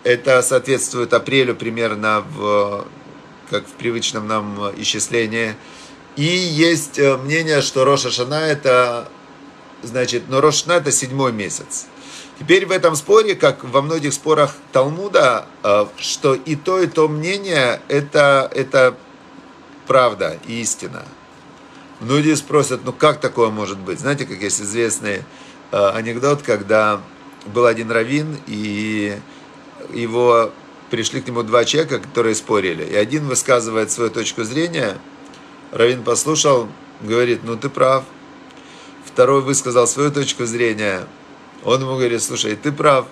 Это 0.04 0.42
соответствует 0.44 1.14
апрелю 1.14 1.56
примерно, 1.56 2.24
в, 2.36 2.86
как 3.50 3.66
в 3.66 3.72
привычном 3.72 4.28
нам 4.28 4.72
исчислении. 4.78 5.56
И 6.16 6.24
есть 6.24 7.00
э, 7.00 7.18
мнение, 7.18 7.62
что 7.62 7.86
Роша 7.86 8.12
Шана 8.12 8.36
это, 8.36 9.10
значит, 9.82 10.24
но 10.30 10.42
Роша 10.42 10.66
Шана 10.66 10.74
это 10.74 10.92
седьмой 10.92 11.32
месяц. 11.32 11.88
Теперь 12.40 12.68
в 12.68 12.72
этом 12.72 12.96
споре, 12.96 13.36
как 13.36 13.64
во 13.64 13.82
многих 13.82 14.14
спорах 14.14 14.56
Талмуда, 14.72 15.48
э, 15.64 15.86
что 15.98 16.36
и 16.36 16.56
то, 16.56 16.80
и 16.80 16.88
то 16.88 17.08
мнение, 17.08 17.82
это, 17.88 18.50
это 18.54 18.96
правда 19.88 20.38
и 20.48 20.62
истина. 20.62 21.04
Многие 22.00 22.36
спросят, 22.36 22.82
ну 22.86 22.94
как 22.94 23.20
такое 23.20 23.50
может 23.50 23.80
быть? 23.80 24.00
Знаете, 24.00 24.26
как 24.26 24.40
есть 24.40 24.62
известный 24.62 25.24
э, 25.72 25.90
анекдот, 25.90 26.44
когда 26.44 27.02
был 27.48 27.66
один 27.66 27.90
раввин, 27.90 28.38
и 28.46 29.18
его 29.92 30.52
пришли 30.92 31.22
к 31.22 31.28
нему 31.28 31.42
два 31.44 31.66
человека, 31.66 32.00
которые 32.00 32.36
спорили. 32.36 32.84
И 32.84 32.96
один 32.96 33.26
высказывает 33.28 33.92
свою 33.92 34.12
точку 34.12 34.44
зрения, 34.44 34.98
раввин 35.72 36.04
послушал, 36.04 36.68
говорит, 37.02 37.42
ну 37.44 37.58
ты 37.58 37.70
прав. 37.70 38.04
Второй 39.06 39.42
высказал 39.42 39.88
свою 39.88 40.12
точку 40.12 40.46
зрения, 40.46 41.08
он 41.64 41.82
ему 41.82 41.96
говорит, 41.96 42.22
слушай, 42.22 42.56
ты 42.56 42.72
прав. 42.72 43.08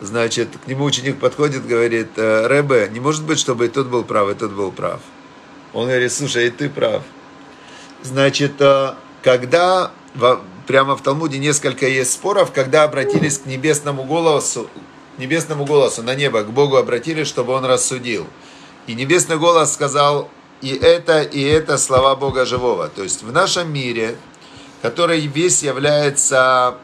Значит, 0.00 0.48
к 0.64 0.66
нему 0.66 0.84
ученик 0.84 1.18
подходит, 1.18 1.66
говорит, 1.66 2.08
«Э, 2.16 2.46
Рэбе, 2.46 2.88
не 2.90 3.00
может 3.00 3.22
быть, 3.24 3.38
чтобы 3.38 3.66
и 3.66 3.68
тот 3.68 3.88
был 3.88 4.02
прав, 4.02 4.30
и 4.30 4.34
тот 4.34 4.52
был 4.52 4.72
прав. 4.72 5.00
Он 5.74 5.88
говорит, 5.88 6.10
слушай, 6.10 6.46
и 6.46 6.50
ты 6.50 6.70
прав. 6.70 7.02
Значит, 8.02 8.60
э, 8.60 8.94
когда 9.22 9.92
прямо 10.66 10.96
в 10.96 11.02
Талмуде 11.02 11.38
несколько 11.38 11.86
есть 11.86 12.12
споров, 12.12 12.52
когда 12.52 12.84
обратились 12.84 13.38
к 13.38 13.46
небесному 13.46 14.04
голосу, 14.04 14.68
небесному 15.18 15.64
голосу 15.64 16.02
на 16.02 16.14
небо, 16.14 16.42
к 16.42 16.50
Богу 16.50 16.76
обратились, 16.76 17.26
чтобы 17.26 17.52
он 17.52 17.64
рассудил. 17.64 18.26
И 18.86 18.94
небесный 18.94 19.36
голос 19.36 19.72
сказал, 19.72 20.30
и 20.60 20.70
это, 20.70 21.22
и 21.22 21.42
это 21.42 21.78
слова 21.78 22.16
Бога 22.16 22.44
живого. 22.44 22.88
То 22.88 23.02
есть 23.02 23.22
в 23.22 23.32
нашем 23.32 23.72
мире, 23.72 24.16
который 24.82 25.26
весь 25.26 25.62
является 25.62 26.76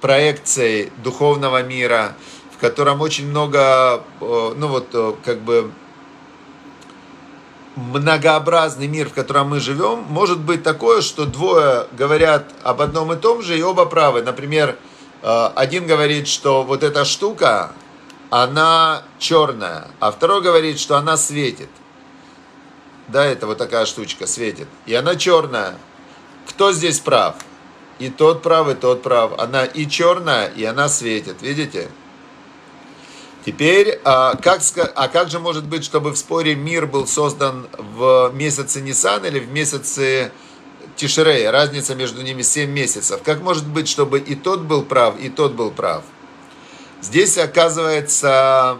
проекцией 0.00 0.92
духовного 1.02 1.62
мира, 1.62 2.14
в 2.52 2.58
котором 2.58 3.00
очень 3.00 3.28
много, 3.28 4.02
э, 4.20 4.54
ну 4.56 4.68
вот, 4.68 4.88
э, 4.92 5.14
как 5.24 5.40
бы 5.40 5.70
многообразный 7.76 8.86
мир, 8.86 9.08
в 9.08 9.14
котором 9.14 9.48
мы 9.48 9.60
живем, 9.60 10.04
может 10.08 10.40
быть 10.40 10.62
такое, 10.62 11.00
что 11.00 11.26
двое 11.26 11.86
говорят 11.92 12.44
об 12.62 12.80
одном 12.80 13.12
и 13.12 13.16
том 13.16 13.42
же, 13.42 13.58
и 13.58 13.62
оба 13.62 13.86
правы. 13.86 14.22
Например, 14.22 14.76
э, 15.22 15.50
один 15.54 15.86
говорит, 15.86 16.28
что 16.28 16.62
вот 16.62 16.82
эта 16.82 17.04
штука, 17.04 17.72
она 18.30 19.02
черная, 19.18 19.88
а 20.00 20.10
второй 20.10 20.42
говорит, 20.42 20.78
что 20.78 20.96
она 20.96 21.16
светит. 21.16 21.68
Да, 23.08 23.24
это 23.24 23.46
вот 23.46 23.58
такая 23.58 23.86
штучка 23.86 24.26
светит. 24.26 24.68
И 24.86 24.94
она 24.94 25.16
черная. 25.16 25.74
Кто 26.48 26.72
здесь 26.72 27.00
прав? 27.00 27.36
И 27.98 28.08
тот 28.08 28.42
прав, 28.42 28.68
и 28.68 28.74
тот 28.74 29.02
прав. 29.02 29.38
Она 29.38 29.64
и 29.64 29.86
черная, 29.86 30.46
и 30.46 30.64
она 30.64 30.88
светит. 30.88 31.42
Видите? 31.42 31.90
Теперь, 33.44 34.00
а 34.04 34.36
как, 34.36 34.62
а 34.94 35.08
как 35.08 35.30
же 35.30 35.38
может 35.38 35.64
быть, 35.64 35.84
чтобы 35.84 36.12
в 36.12 36.16
споре 36.16 36.54
мир 36.54 36.86
был 36.86 37.06
создан 37.06 37.68
в 37.76 38.30
месяце 38.34 38.80
Нисан 38.80 39.24
или 39.26 39.38
в 39.38 39.50
месяце 39.50 40.32
Тишрея? 40.96 41.52
Разница 41.52 41.94
между 41.94 42.22
ними 42.22 42.42
7 42.42 42.70
месяцев. 42.70 43.20
Как 43.22 43.42
может 43.42 43.66
быть, 43.66 43.88
чтобы 43.88 44.18
и 44.18 44.34
тот 44.34 44.60
был 44.60 44.82
прав, 44.82 45.18
и 45.20 45.28
тот 45.28 45.52
был 45.52 45.70
прав? 45.70 46.04
Здесь 47.02 47.36
оказывается, 47.36 48.78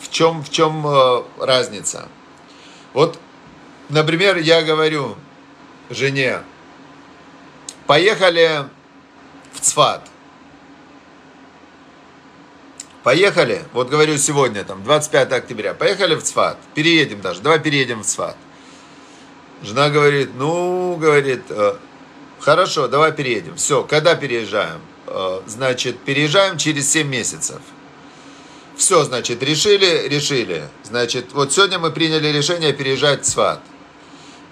в 0.00 0.10
чем, 0.10 0.42
в 0.42 0.50
чем 0.50 0.86
э, 0.86 1.22
разница? 1.38 2.08
Вот 2.94 3.18
например, 3.90 4.38
я 4.38 4.62
говорю 4.62 5.16
жене, 5.90 6.40
поехали 7.86 8.64
в 9.52 9.60
Цфат. 9.60 10.09
Поехали, 13.10 13.64
вот 13.72 13.88
говорю 13.88 14.16
сегодня, 14.18 14.62
там, 14.62 14.84
25 14.84 15.32
октября, 15.32 15.74
поехали 15.74 16.14
в 16.14 16.22
Цфат, 16.22 16.56
переедем 16.76 17.20
даже, 17.20 17.40
давай 17.40 17.58
переедем 17.58 18.04
в 18.04 18.06
Цфат. 18.06 18.36
Жена 19.64 19.90
говорит, 19.90 20.30
ну, 20.36 20.94
говорит, 20.94 21.42
«Э, 21.48 21.74
хорошо, 22.38 22.86
давай 22.86 23.10
переедем. 23.10 23.56
Все, 23.56 23.82
когда 23.82 24.14
переезжаем? 24.14 24.80
Э, 25.08 25.40
значит, 25.48 25.98
переезжаем 25.98 26.56
через 26.56 26.88
7 26.88 27.08
месяцев. 27.08 27.58
Все, 28.76 29.02
значит, 29.02 29.42
решили, 29.42 30.06
решили. 30.06 30.68
Значит, 30.84 31.32
вот 31.32 31.52
сегодня 31.52 31.80
мы 31.80 31.90
приняли 31.90 32.28
решение 32.28 32.72
переезжать 32.72 33.22
в 33.22 33.24
Цфат. 33.24 33.60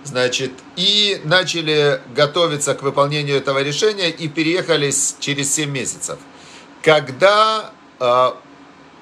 Значит, 0.02 0.50
и 0.74 1.20
начали 1.22 2.00
готовиться 2.12 2.74
к 2.74 2.82
выполнению 2.82 3.36
этого 3.36 3.62
решения 3.62 4.10
и 4.10 4.26
переехали 4.26 4.92
через 5.20 5.54
7 5.54 5.70
месяцев. 5.70 6.18
Когда 6.82 7.72
а, 8.00 8.36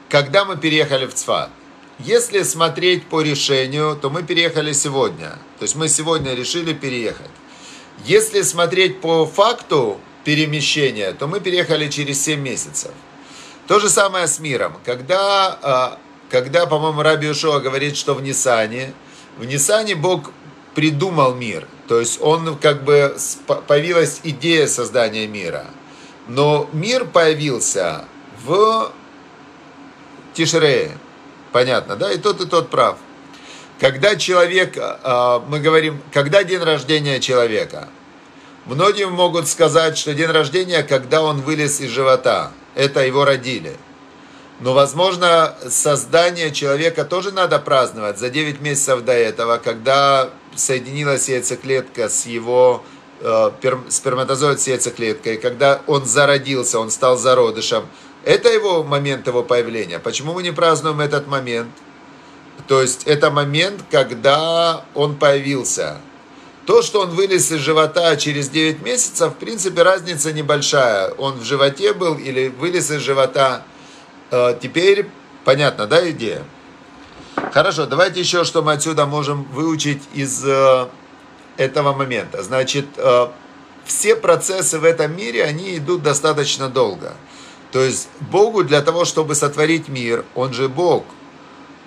когда 0.09 0.45
мы 0.45 0.57
переехали 0.57 1.07
в 1.07 1.15
ЦФА. 1.15 1.51
Если 1.99 2.43
смотреть 2.43 3.07
по 3.07 3.23
решению, 3.23 3.97
то 3.97 4.11
мы 4.11 4.23
переехали 4.23 4.73
сегодня. 4.73 5.39
То 5.59 5.63
есть 5.63 5.77
мы 5.77 5.89
сегодня 5.89 6.35
решили 6.35 6.75
переехать. 6.75 7.31
Если 8.05 8.43
смотреть 8.43 9.01
по 9.01 9.25
факту 9.25 9.99
перемещения, 10.25 11.13
то 11.13 11.27
мы 11.27 11.41
переехали 11.41 11.89
через 11.89 12.23
7 12.23 12.39
месяцев. 12.41 12.91
То 13.67 13.81
же 13.81 13.89
самое 13.89 14.27
с 14.27 14.39
миром. 14.39 14.77
Когда, 14.85 15.59
а, 15.63 15.99
когда 16.31 16.67
по-моему, 16.67 17.03
Раби 17.03 17.29
Ушуа 17.29 17.61
говорит, 17.61 17.97
что 17.97 18.15
в 18.15 18.23
Нисане, 18.23 18.93
в 19.39 19.45
Нисане 19.45 19.95
Бог 19.95 20.31
придумал 20.75 21.35
мир. 21.35 21.67
То 21.89 21.99
есть 21.99 22.21
он 22.21 22.59
как 22.59 22.85
бы 22.85 23.17
появилась 23.67 24.21
идея 24.23 24.67
создания 24.67 25.27
мира. 25.27 25.65
Но 26.29 26.69
мир 26.73 27.07
появился 27.07 28.05
в 28.45 28.93
Тишрея. 30.37 30.99
Понятно, 31.53 31.97
да? 31.97 32.13
И 32.13 32.19
тот, 32.19 32.41
и 32.41 32.47
тот 32.47 32.69
прав. 32.69 32.99
Когда 33.81 34.17
человек, 34.17 34.77
а, 34.79 35.43
мы 35.49 35.61
говорим, 35.61 36.01
когда 36.13 36.45
день 36.45 36.63
рождения 36.63 37.21
человека? 37.21 37.89
Многие 38.67 39.07
могут 39.07 39.49
сказать, 39.49 39.97
что 39.97 40.13
день 40.13 40.31
рождения, 40.31 40.83
когда 40.83 41.23
он 41.23 41.41
вылез 41.41 41.81
из 41.81 41.91
живота. 41.91 42.53
Это 42.75 43.07
его 43.07 43.25
родили. 43.25 43.77
Но, 44.61 44.75
возможно, 44.75 45.55
создание 45.69 46.51
человека 46.51 47.05
тоже 47.05 47.33
надо 47.33 47.59
праздновать 47.59 48.19
за 48.19 48.29
9 48.31 48.61
месяцев 48.61 49.03
до 49.03 49.13
этого, 49.13 49.59
когда 49.59 50.31
соединилась 50.55 51.29
яйцеклетка 51.29 52.09
с 52.09 52.27
его 52.27 52.83
э, 53.21 53.51
сперматозоид 53.89 54.61
с 54.61 54.67
яйцеклеткой, 54.67 55.37
когда 55.37 55.81
он 55.87 56.07
зародился, 56.07 56.79
он 56.79 56.91
стал 56.91 57.19
зародышем. 57.19 57.87
Это 58.27 58.53
его 58.53 58.83
момент 58.83 59.29
его 59.29 59.45
появления. 59.45 60.01
Почему 60.01 60.35
мы 60.35 60.43
не 60.43 60.51
празднуем 60.51 60.99
этот 60.99 61.29
момент? 61.29 61.71
То 62.67 62.83
есть 62.83 63.05
это 63.05 63.31
момент, 63.31 63.85
когда 63.89 64.85
он 64.95 65.15
появился. 65.15 65.99
То, 66.67 66.83
что 66.83 67.03
он 67.03 67.11
вылез 67.11 67.53
из 67.53 67.61
живота 67.61 68.17
через 68.17 68.49
9 68.49 68.83
месяцев, 68.83 69.33
в 69.33 69.37
принципе, 69.37 69.85
разница 69.85 70.33
небольшая. 70.33 71.13
Он 71.13 71.39
в 71.39 71.45
животе 71.45 71.93
был 71.93 72.17
или 72.17 72.49
вылез 72.49 72.91
из 72.91 73.01
живота. 73.01 73.63
Э, 74.33 74.59
теперь 74.61 75.07
понятно, 75.45 75.87
да, 75.87 76.11
идея? 76.11 76.43
Хорошо, 77.53 77.87
давайте 77.87 78.19
еще, 78.19 78.43
что 78.43 78.61
мы 78.61 78.73
отсюда 78.73 79.07
можем 79.07 79.45
выучить 79.45 80.03
из 80.15 80.45
э, 80.45 80.89
этого 81.59 81.93
момента. 81.93 82.43
Значит, 82.43 82.87
э, 82.97 83.29
все 83.85 84.17
процессы 84.17 84.81
в 84.81 84.85
этом 84.85 85.17
мире, 85.17 85.45
они 85.45 85.77
идут 85.77 86.03
достаточно 86.03 86.69
долго. 86.69 87.15
То 87.77 87.85
есть 87.85 88.09
Богу 88.33 88.65
для 88.65 88.81
того, 88.81 89.05
чтобы 89.05 89.35
сотворить 89.35 89.89
мир, 89.89 90.25
Он 90.35 90.55
же 90.55 90.67
Бог, 90.67 91.05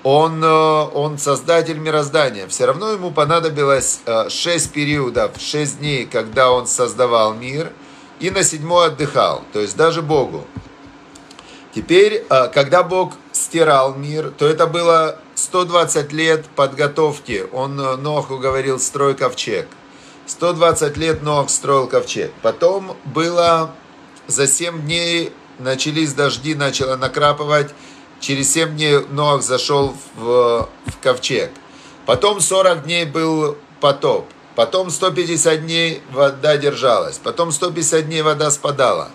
он, 0.04 0.44
э, 0.44 0.48
он 0.48 1.18
создатель 1.18 1.80
мироздания. 1.80 2.46
Все 2.46 2.66
равно 2.68 2.92
ему 2.92 3.10
понадобилось 3.10 4.02
6 4.06 4.68
э, 4.68 4.70
периодов, 4.72 5.32
6 5.40 5.80
дней, 5.80 6.06
когда 6.06 6.52
он 6.52 6.68
создавал 6.68 7.34
мир, 7.34 7.72
и 8.20 8.30
на 8.30 8.44
седьмой 8.44 8.90
отдыхал, 8.90 9.42
то 9.52 9.60
есть 9.62 9.76
даже 9.76 10.04
Богу. 10.04 10.46
Теперь, 11.74 12.24
э, 12.30 12.48
когда 12.54 12.84
Бог 12.84 13.14
стирал 13.32 13.96
мир, 13.96 14.32
то 14.38 14.46
это 14.46 14.68
было 14.68 15.18
120 15.34 16.14
лет 16.14 16.46
подготовки. 16.56 17.48
Он 17.52 17.76
Ноху 17.76 18.38
говорил, 18.38 18.80
строй 18.80 19.16
ковчег. 19.16 19.68
120 20.28 20.98
лет 20.98 21.24
Нох 21.24 21.50
строил 21.50 21.88
ковчег. 21.88 22.32
Потом 22.44 22.96
было 23.06 23.72
за 24.28 24.46
7 24.46 24.84
дней 24.84 25.34
начались 25.60 26.14
дожди, 26.14 26.56
начало 26.56 26.96
накрапывать. 26.96 27.74
Через 28.20 28.52
7 28.54 28.76
дней 28.76 29.00
Ноах 29.10 29.44
зашел 29.44 29.96
в, 30.16 30.70
в 30.86 30.98
ковчег. 31.02 31.52
Потом 32.06 32.42
40 32.42 32.84
дней 32.84 33.06
был 33.06 33.58
потоп. 33.80 34.28
Потом 34.56 34.90
150 34.90 35.62
дней 35.62 36.02
вода 36.12 36.58
держалась. 36.58 37.18
Потом 37.18 37.52
150 37.52 38.08
дней 38.08 38.22
вода 38.22 38.52
спадала. 38.52 39.10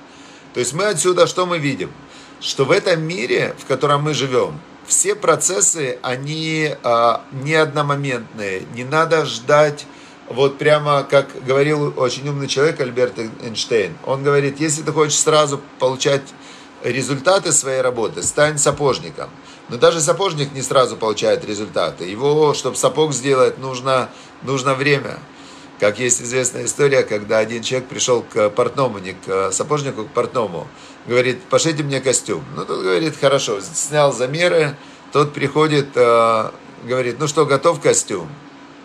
То 0.55 0.61
есть 0.61 0.73
мы 0.73 0.87
отсюда 0.87 1.27
что 1.27 1.45
мы 1.45 1.59
видим? 1.59 1.93
Что 2.41 2.65
в 2.65 2.71
этом 2.71 3.03
мире, 3.03 3.55
в 3.59 3.67
котором 3.67 4.05
мы 4.05 4.15
живем, 4.15 4.61
все 4.87 5.15
процессы, 5.15 5.99
они 6.03 6.75
а, 6.83 7.23
не 7.33 7.55
одномоментные. 7.55 8.63
Не 8.75 8.85
надо 8.85 9.25
ждать 9.27 9.87
вот 10.29 10.59
прямо, 10.59 11.07
как 11.09 11.29
говорил 11.45 11.93
очень 11.97 12.29
умный 12.29 12.49
человек 12.49 12.81
Альберт 12.81 13.19
Эйнштейн, 13.19 13.97
он 14.07 14.23
говорит, 14.23 14.61
если 14.61 14.83
ты 14.83 14.93
хочешь 14.93 15.19
сразу 15.19 15.61
получать 15.79 16.23
результаты 16.83 17.53
своей 17.53 17.81
работы, 17.81 18.23
стань 18.23 18.59
сапожником. 18.59 19.31
Но 19.69 19.77
даже 19.77 20.01
сапожник 20.01 20.53
не 20.53 20.63
сразу 20.63 20.97
получает 20.97 21.45
результаты. 21.45 22.05
Его, 22.05 22.53
чтобы 22.55 22.77
сапог 22.77 23.13
сделать, 23.15 23.59
нужно, 23.59 24.11
нужно 24.43 24.75
время. 24.75 25.19
Как 25.81 25.99
есть 25.99 26.23
известная 26.23 26.67
история, 26.67 27.03
когда 27.03 27.39
один 27.39 27.63
человек 27.63 27.89
пришел 27.89 28.23
к 28.23 28.51
портному, 28.51 28.99
не 28.99 29.15
к 29.15 29.51
сапожнику, 29.51 30.05
к 30.05 30.09
портному, 30.11 30.69
говорит, 31.07 31.43
пошите 31.45 31.83
мне 31.83 32.01
костюм. 32.01 32.45
Ну, 32.55 32.65
тот 32.65 32.83
говорит, 32.83 33.17
хорошо, 33.19 33.61
снял 33.61 34.13
замеры, 34.13 34.77
тот 35.13 35.33
приходит, 35.33 35.89
э, 35.95 36.51
говорит, 36.85 37.17
ну 37.19 37.27
что, 37.27 37.47
готов 37.47 37.81
костюм? 37.81 38.29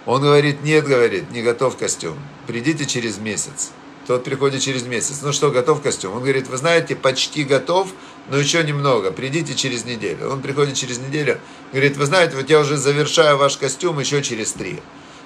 Он 0.10 0.24
говорит, 0.24 0.64
нет, 0.64 0.88
говорит, 0.88 1.30
не 1.30 1.44
готов 1.44 1.78
костюм. 1.78 2.18
Придите 2.48 2.88
через 2.88 3.20
месяц. 3.20 3.70
Тот 4.08 4.24
приходит 4.24 4.60
через 4.60 4.82
месяц. 4.82 5.20
Ну 5.22 5.32
что, 5.32 5.52
готов 5.52 5.84
костюм? 5.84 6.16
Он 6.16 6.24
говорит, 6.24 6.48
вы 6.48 6.58
знаете, 6.58 6.96
почти 6.96 7.44
готов, 7.44 7.90
но 8.28 8.38
еще 8.38 8.64
немного. 8.64 9.12
Придите 9.12 9.54
через 9.54 9.86
неделю. 9.86 10.32
Он 10.32 10.42
приходит 10.42 10.74
через 10.74 10.98
неделю. 10.98 11.38
Говорит, 11.72 11.96
вы 11.96 12.08
знаете, 12.08 12.38
вот 12.38 12.50
я 12.50 12.60
уже 12.60 12.78
завершаю 12.78 13.38
ваш 13.38 13.58
костюм 13.58 14.00
еще 14.00 14.24
через 14.24 14.52
три. 14.54 14.80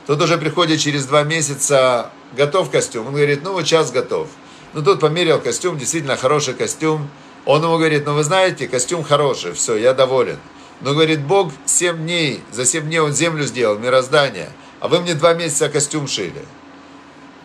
Тот 0.06 0.22
уже 0.22 0.38
приходит 0.38 0.82
через 0.82 1.06
два 1.06 1.24
месяца, 1.24 2.12
готов 2.36 2.69
костюм. 2.69 3.08
Он 3.08 3.13
говорит, 3.13 3.39
ну 3.41 3.54
вот 3.54 3.65
сейчас 3.65 3.89
готов. 3.89 4.28
Ну 4.74 4.84
тут 4.84 5.00
померил 5.00 5.39
костюм, 5.39 5.78
действительно 5.78 6.17
хороший 6.17 6.56
костюм. 6.56 7.10
Он 7.46 7.63
ему 7.63 7.78
говорит, 7.78 8.06
ну 8.06 8.15
вы 8.15 8.24
знаете, 8.26 8.67
костюм 8.67 9.06
хороший, 9.06 9.54
все, 9.54 9.78
я 9.78 9.93
доволен. 9.93 10.39
Но 10.82 10.91
говорит, 10.91 11.22
Бог 11.22 11.54
7 11.67 12.00
дней, 12.00 12.41
за 12.52 12.65
7 12.65 12.84
дней 12.84 13.00
он 13.00 13.13
землю 13.13 13.46
сделал, 13.46 13.80
мироздание– 13.80 14.50
а 14.84 14.89
вы 14.89 15.00
мне 15.00 15.13
два 15.13 15.34
месяца 15.34 15.69
костюм 15.69 16.10
шили. 16.10 16.43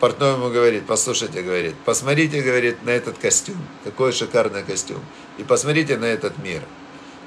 Портной 0.01 0.33
ему 0.33 0.49
говорит, 0.49 0.83
послушайте, 0.85 1.41
говорит, 1.41 1.73
посмотрите, 1.85 2.41
говорит, 2.41 2.83
на 2.83 2.89
этот 2.89 3.17
костюм, 3.17 3.55
какой 3.85 4.11
шикарный 4.11 4.61
костюм, 4.61 4.99
и 5.37 5.43
посмотрите 5.43 5.95
на 5.95 6.03
этот 6.03 6.37
мир. 6.37 6.61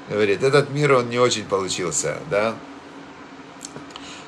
Говорит, 0.07 0.43
этот 0.43 0.69
мир, 0.69 0.93
он 0.93 1.09
не 1.09 1.17
очень 1.17 1.45
получился, 1.45 2.17
да. 2.29 2.53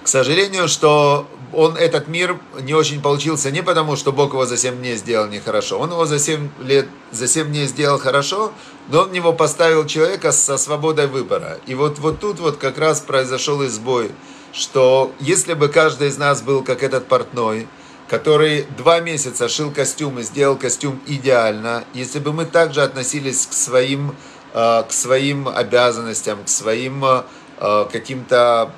К 0.01 0.07
сожалению, 0.07 0.67
что 0.67 1.27
он, 1.53 1.77
этот 1.77 2.07
мир 2.07 2.39
не 2.61 2.73
очень 2.73 2.99
получился 2.99 3.51
не 3.51 3.61
потому, 3.61 3.95
что 3.95 4.11
Бог 4.11 4.33
его 4.33 4.47
за 4.47 4.57
7 4.57 4.77
дней 4.77 4.95
сделал 4.95 5.27
нехорошо. 5.27 5.77
Он 5.77 5.91
его 5.91 6.07
за 6.07 6.17
7, 6.17 6.49
лет, 6.61 6.87
за 7.11 7.27
7 7.27 7.45
дней 7.49 7.67
сделал 7.67 7.99
хорошо, 7.99 8.51
но 8.87 9.01
он 9.01 9.09
в 9.09 9.13
него 9.13 9.33
поставил 9.33 9.85
человека 9.85 10.31
со 10.31 10.57
свободой 10.57 11.05
выбора. 11.05 11.59
И 11.67 11.75
вот, 11.75 11.99
вот 11.99 12.19
тут 12.19 12.39
вот 12.39 12.57
как 12.57 12.79
раз 12.79 13.01
произошел 13.01 13.63
избой 13.67 14.09
что 14.55 15.11
если 15.19 15.53
бы 15.53 15.67
каждый 15.67 16.07
из 16.07 16.17
нас 16.17 16.41
был 16.41 16.63
как 16.63 16.81
этот 16.81 17.07
портной, 17.07 17.67
который 18.07 18.65
два 18.77 19.01
месяца 19.01 19.49
шил 19.49 19.71
костюм 19.71 20.19
и 20.19 20.23
сделал 20.23 20.55
костюм 20.55 21.01
идеально, 21.05 21.83
если 21.93 22.19
бы 22.19 22.31
мы 22.31 22.45
также 22.45 22.81
относились 22.81 23.47
к 23.47 23.53
своим, 23.53 24.15
э, 24.53 24.83
к 24.87 24.91
своим 24.91 25.49
обязанностям, 25.49 26.43
к 26.43 26.47
своим 26.47 27.03
э, 27.03 27.85
каким-то 27.91 28.71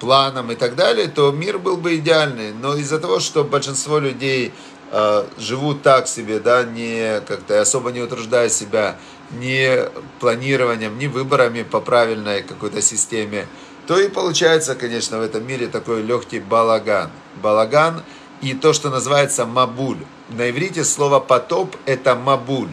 планам 0.00 0.50
и 0.50 0.54
так 0.54 0.76
далее, 0.76 1.08
то 1.08 1.30
мир 1.30 1.58
был 1.58 1.76
бы 1.76 1.96
идеальный. 1.96 2.52
Но 2.52 2.74
из-за 2.76 2.98
того, 2.98 3.20
что 3.20 3.44
большинство 3.44 3.98
людей 3.98 4.52
э, 4.92 5.24
живут 5.36 5.82
так 5.82 6.08
себе, 6.08 6.40
да, 6.40 6.64
не 6.64 7.20
как-то 7.20 7.60
особо 7.60 7.92
не 7.92 8.00
утруждая 8.00 8.48
себя 8.48 8.96
ни 9.32 9.78
планированием, 10.20 10.96
ни 10.98 11.06
выборами 11.06 11.64
по 11.64 11.80
правильной 11.80 12.42
какой-то 12.42 12.80
системе, 12.80 13.46
то 13.86 13.98
и 14.00 14.08
получается, 14.08 14.74
конечно, 14.74 15.18
в 15.18 15.22
этом 15.22 15.46
мире 15.46 15.68
такой 15.68 16.02
легкий 16.02 16.40
балаган. 16.40 17.10
Балаган 17.42 18.02
и 18.42 18.52
то, 18.54 18.72
что 18.72 18.90
называется 18.90 19.46
мабуль. 19.46 19.98
На 20.28 20.50
иврите 20.50 20.84
слово 20.84 21.20
потоп 21.20 21.76
это 21.86 22.16
мабуль. 22.16 22.70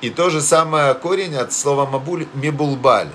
И 0.00 0.10
то 0.10 0.30
же 0.30 0.40
самое 0.40 0.94
корень 0.94 1.36
от 1.36 1.52
слова 1.52 1.86
мабуль 1.86 2.26
мебулбаль. 2.34 3.10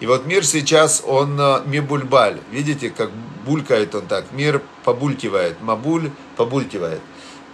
И 0.00 0.06
вот 0.06 0.26
мир 0.26 0.44
сейчас, 0.44 1.02
он 1.06 1.38
э, 1.40 1.62
мебульбаль. 1.66 2.40
Видите, 2.50 2.90
как 2.90 3.10
булькает 3.46 3.94
он 3.94 4.06
так. 4.06 4.24
Мир 4.32 4.60
побулькивает. 4.84 5.60
Мабуль 5.60 6.10
побулькивает. 6.36 7.00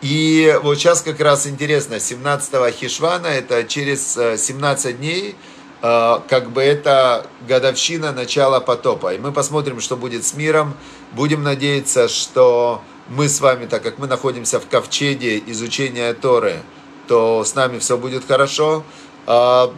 И 0.00 0.56
вот 0.62 0.78
сейчас 0.78 1.02
как 1.02 1.20
раз 1.20 1.46
интересно, 1.46 1.98
17 2.00 2.74
Хишвана, 2.74 3.26
это 3.26 3.64
через 3.64 4.12
17 4.12 4.87
э, 4.87 4.92
дней, 4.92 5.37
как 5.81 6.51
бы 6.51 6.62
это 6.62 7.27
годовщина 7.47 8.12
начала 8.12 8.61
потопа. 8.61 9.14
И 9.14 9.19
мы 9.19 9.33
посмотрим, 9.33 9.81
что 9.81 9.97
будет 9.97 10.25
с 10.25 10.35
миром. 10.35 10.75
Будем 11.12 11.43
надеяться, 11.43 12.09
что 12.09 12.83
мы 13.09 13.29
с 13.29 13.41
вами, 13.41 13.67
так 13.67 13.83
как 13.83 13.99
мы 13.99 14.07
находимся 14.07 14.61
в 14.61 14.67
ковчеге 14.67 15.43
изучения 15.47 16.12
Торы, 16.14 16.62
то 17.07 17.45
с 17.45 17.55
нами 17.55 17.79
все 17.79 17.97
будет 17.97 18.27
хорошо. 18.27 18.85
А, 19.27 19.73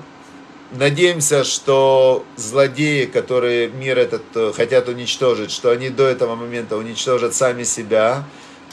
надеемся, 0.73 1.45
что 1.45 2.25
злодеи, 2.37 3.05
которые 3.05 3.69
мир 3.69 3.99
этот 3.99 4.23
э, 4.35 4.53
хотят 4.55 4.89
уничтожить, 4.89 5.51
что 5.51 5.71
они 5.71 5.91
до 5.91 6.05
этого 6.05 6.35
момента 6.35 6.77
уничтожат 6.77 7.35
сами 7.35 7.65
себя, 7.65 8.25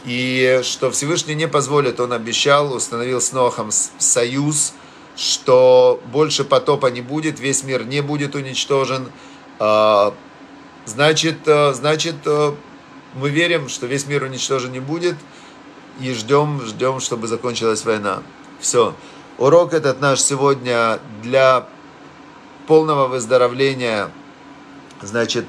и 0.06 0.62
что 0.64 0.92
Всевышний 0.92 1.36
не 1.36 1.48
позволит, 1.48 2.00
он 2.00 2.14
обещал, 2.14 2.74
установил 2.74 3.22
с 3.22 3.32
Нохом 3.32 3.72
союз, 3.72 4.74
что 5.18 6.00
больше 6.12 6.44
потопа 6.46 6.88
не 6.88 7.02
будет, 7.02 7.40
весь 7.40 7.64
мир 7.64 7.84
не 7.84 8.02
будет 8.02 8.36
уничтожен. 8.36 9.12
А, 9.60 10.14
значит, 10.86 11.40
э, 11.48 11.74
значит, 11.74 12.16
э, 12.26 12.54
мы 13.16 13.30
верим, 13.30 13.68
что 13.68 13.88
весь 13.88 14.06
мир 14.06 14.24
уничтожен 14.24 14.72
не 14.72 14.80
будет, 14.80 15.16
и 16.00 16.14
ждем, 16.14 16.62
ждем, 16.62 17.00
чтобы 17.00 17.28
закончилась 17.28 17.84
война. 17.84 18.22
Все. 18.60 18.94
Урок 19.40 19.74
этот 19.74 20.00
наш 20.02 20.22
сегодня 20.22 21.00
для 21.24 21.68
полного 22.68 23.08
выздоровления, 23.08 24.12
значит, 25.02 25.46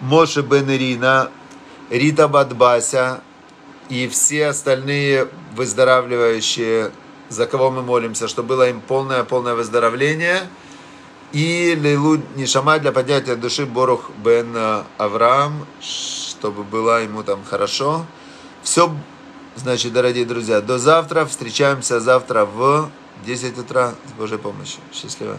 Моше 0.00 0.42
Бен 0.42 0.68
Ирина, 0.68 1.30
Рита 1.90 2.26
Бадбася 2.26 3.20
и 3.88 4.08
все 4.08 4.48
остальные 4.48 5.28
выздоравливающие, 5.54 6.90
за 7.32 7.46
кого 7.46 7.70
мы 7.70 7.82
молимся, 7.82 8.28
чтобы 8.28 8.48
было 8.50 8.68
им 8.68 8.80
полное-полное 8.80 9.54
выздоровление. 9.54 10.48
И 11.32 11.78
Лейлу 11.80 12.20
Нишама 12.36 12.78
для 12.78 12.92
поднятия 12.92 13.36
души 13.36 13.64
Борух 13.64 14.10
Бен 14.22 14.54
Авраам, 14.98 15.66
чтобы 15.80 16.62
было 16.62 17.02
ему 17.02 17.22
там 17.22 17.42
хорошо. 17.42 18.04
Все, 18.62 18.94
значит, 19.56 19.92
дорогие 19.94 20.26
друзья, 20.26 20.60
до 20.60 20.78
завтра. 20.78 21.24
Встречаемся 21.24 22.00
завтра 22.00 22.44
в 22.44 22.90
10 23.24 23.58
утра 23.58 23.94
с 24.08 24.12
Божьей 24.12 24.38
помощью. 24.38 24.80
Счастливо. 24.92 25.38